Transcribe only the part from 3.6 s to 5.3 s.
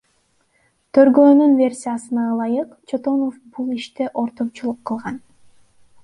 иште ортомчулук кылган.